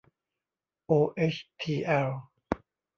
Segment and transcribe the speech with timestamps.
[0.85, 2.11] โอเอชทีแอล